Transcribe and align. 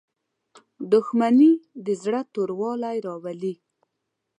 •دښمني 0.91 1.51
د 1.85 1.87
زړه 2.03 2.21
توروالی 2.33 2.97
راولي. 3.07 3.53